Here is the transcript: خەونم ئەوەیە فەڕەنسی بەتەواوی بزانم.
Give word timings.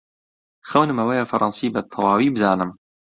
خەونم 0.69 0.97
ئەوەیە 0.99 1.29
فەڕەنسی 1.31 1.73
بەتەواوی 1.75 2.33
بزانم. 2.35 2.71